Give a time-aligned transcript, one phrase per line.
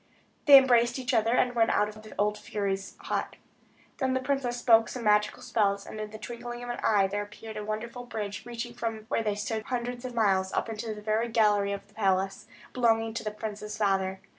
[0.47, 3.35] They embraced each other, and went out of the old fury's hut.
[3.97, 7.21] Then the princess spoke some magical spells; and in the twinkling of an eye there
[7.21, 11.03] appeared a wonderful bridge, reaching from where they stood hundreds of miles, up to the
[11.03, 14.19] very gallery of the palace, belonging to the prince's father.